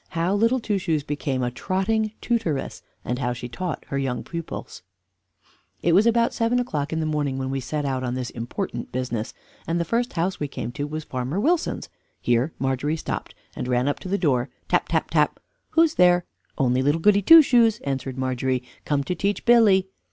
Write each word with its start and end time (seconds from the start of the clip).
V 0.11 0.15
HOW 0.15 0.33
LITTLE 0.33 0.59
TWO 0.59 0.79
SHOES 0.79 1.03
BECAME 1.03 1.43
A 1.43 1.51
TROTTING 1.51 2.13
TUTORESS, 2.21 2.81
AND 3.05 3.19
HOW 3.19 3.33
SHE 3.33 3.49
TAUGHT 3.49 3.85
HER 3.89 3.99
YOUNG 3.99 4.23
PUPILS 4.23 4.81
It 5.83 5.93
was 5.93 6.07
about 6.07 6.33
seven 6.33 6.59
o'clock 6.59 6.91
in 6.91 6.99
the 6.99 7.05
morning 7.05 7.37
when 7.37 7.51
we 7.51 7.59
set 7.59 7.85
out 7.85 8.03
on 8.03 8.15
this 8.15 8.31
important 8.31 8.91
business, 8.91 9.35
and 9.67 9.79
the 9.79 9.85
first 9.85 10.13
house 10.13 10.39
we 10.39 10.47
came 10.47 10.71
to 10.71 10.87
was 10.87 11.03
Farmer 11.03 11.39
Wilson's. 11.39 11.87
Here 12.19 12.51
Margery 12.57 12.97
stopped, 12.97 13.35
and 13.55 13.67
ran 13.67 13.87
up 13.87 13.99
to 13.99 14.07
the 14.09 14.17
door, 14.17 14.49
tap, 14.67 14.87
tap, 14.87 15.11
tap. 15.11 15.39
"Who's 15.69 15.93
there?" 15.93 16.25
"Only 16.57 16.81
Little 16.81 16.99
Goody 16.99 17.21
Two 17.21 17.43
Shoes," 17.43 17.77
answered 17.81 18.17
Margery, 18.17 18.63
"come 18.85 19.03
to 19.03 19.13
teach 19.13 19.45
Billy." 19.45 19.87